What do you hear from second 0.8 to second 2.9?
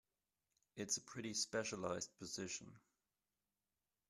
a pretty specialized position.